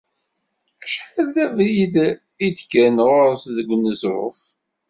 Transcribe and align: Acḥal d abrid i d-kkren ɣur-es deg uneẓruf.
Acḥal 0.83 1.25
d 1.33 1.35
abrid 1.45 1.93
i 2.45 2.47
d-kkren 2.55 2.97
ɣur-es 3.07 3.43
deg 3.57 3.67
uneẓruf. 3.75 4.41